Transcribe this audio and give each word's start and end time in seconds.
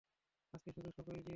আজকে 0.53 0.69
শুধু 0.71 0.89
শকই 0.89 1.03
দিয়ে 1.05 1.17
যাচ্ছো। 1.17 1.29